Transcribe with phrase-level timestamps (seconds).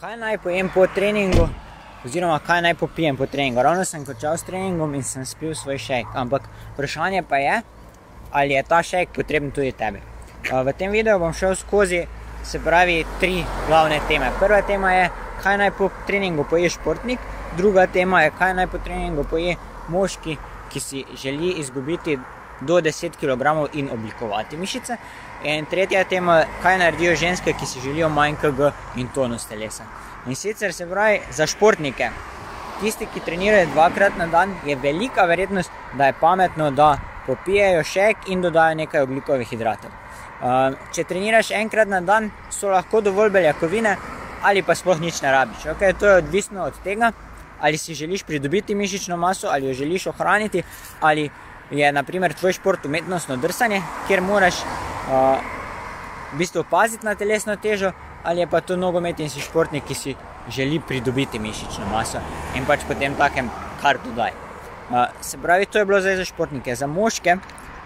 [0.00, 1.46] kaj naj pojem po treningu,
[2.04, 3.62] oziroma kaj naj popijem po treningu.
[3.62, 6.10] Ravno sem končal s treningom in sem spil svoj šejk.
[6.14, 7.62] Ampak vprašanje pa je,
[8.32, 10.02] ali je ta šejk potreben tudi tebi.
[10.52, 12.02] V tem videu bom šel skozi,
[12.44, 14.28] se pravi, tri glavne teme.
[14.38, 15.08] Prva tema je,
[15.42, 17.18] kaj naj po treningu poje športnik,
[17.56, 19.56] druga tema je, kaj naj po treningu poje
[19.88, 20.36] moški,
[20.68, 22.18] ki si želi izgubiti
[22.60, 24.96] do 10 kg in oblikovati mišice.
[25.44, 29.84] In tretja tema, kaj naredijo ženske, ki si želijo manj KG in tonus telesa.
[30.26, 32.10] In sicer se pravi za športnike,
[32.80, 38.28] tisti, ki trenirajo dvakrat na dan, je velika verjetnost, da je pametno, da popijejo šek
[38.28, 39.90] in dodajo nekaj oglikovih hidratov.
[40.94, 43.96] Če treniraš enkrat na dan, so lahko dovolj beljakovine,
[44.42, 45.64] ali pa sploh nič ne rabiš.
[45.76, 47.12] Okay, to je odvisno od tega,
[47.60, 50.62] ali si želiš pridobiti mišično maso, ali jo želiš ohraniti,
[51.00, 51.30] ali
[51.70, 55.38] je naprimer tvoj šport umetnostno drsanje, kjer moraš uh,
[56.32, 57.92] v bistvu paziti na telesno težo,
[58.24, 60.14] ali je pa to nogomet in si športnik, ki si
[60.50, 62.22] želi pridobiti mišično maso
[62.54, 63.50] in pač potem takem
[63.82, 64.32] kar dodaj.
[64.90, 67.36] Uh, se pravi, to je bilo zdaj za športnike, za moške.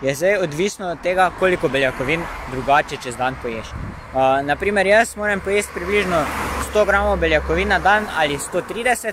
[0.03, 3.73] Je zdaj odvisno od tega, koliko beljakovin drugače čez dan poješ.
[4.13, 6.25] Uh, naprimer, jaz moram pojesti približno
[6.73, 9.13] 100 gramov beljakovin na dan ali 130,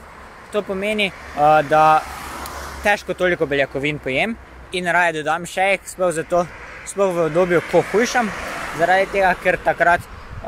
[0.52, 2.02] to pomeni, uh, da
[2.84, 4.36] težko toliko beljakovin pojem
[4.72, 6.46] in raje dodam še jih, sploh, zato,
[6.90, 8.30] sploh v obdobju, ko hujšam,
[8.80, 10.04] zaradi tega, ker takrat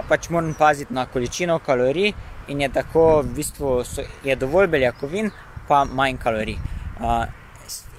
[0.10, 2.14] pač moram paziti na količino kalorij
[2.50, 5.32] in je tako v bistvu so, je dovolj beljakovin,
[5.68, 6.58] pa manj kalorij.
[7.00, 7.26] Uh,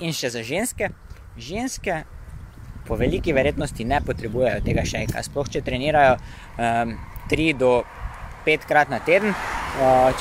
[0.00, 0.90] in še za ženske.
[1.38, 2.02] Ženske
[2.88, 6.96] po veliki verjetnosti ne potrebujejo tega šejka, sploh če trenirajo um,
[7.30, 7.72] 3 do
[8.46, 9.36] 5 krat na teden,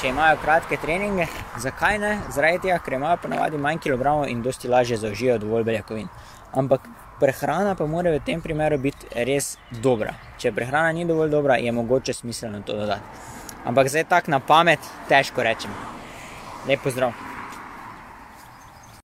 [0.01, 1.27] če imajo kratke treninge.
[1.59, 2.11] Zakaj ne?
[2.33, 6.09] Zaradi tega, ker imajo ponavadi manj kilogramov in dosti lažje zaužijo dovolj beljakovin.
[6.53, 6.87] Ampak
[7.19, 10.13] prehrana pa mora v tem primeru biti res dobra.
[10.39, 13.25] Če prehrana ni dovolj dobra, je mogoče smiselno to dodati.
[13.65, 15.73] Ampak zdaj tako na pamet, težko rečem.
[16.67, 17.28] Lep pozdrav!